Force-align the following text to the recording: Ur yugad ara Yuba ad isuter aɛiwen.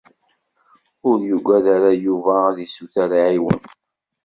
Ur 1.09 1.17
yugad 1.29 1.65
ara 1.75 1.91
Yuba 2.05 2.33
ad 2.49 2.57
isuter 2.65 3.09
aɛiwen. 3.19 3.61